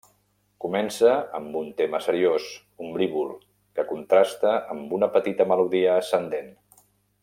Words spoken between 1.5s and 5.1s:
un tema seriós, ombrívol, que contrasta amb